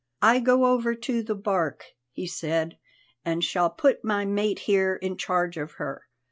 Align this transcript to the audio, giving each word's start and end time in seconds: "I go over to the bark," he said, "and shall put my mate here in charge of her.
"I 0.23 0.39
go 0.39 0.65
over 0.65 0.95
to 0.95 1.21
the 1.21 1.35
bark," 1.35 1.83
he 2.09 2.25
said, 2.25 2.79
"and 3.23 3.43
shall 3.43 3.69
put 3.69 4.03
my 4.03 4.25
mate 4.25 4.57
here 4.65 4.95
in 4.95 5.15
charge 5.15 5.57
of 5.57 5.73
her. 5.73 6.07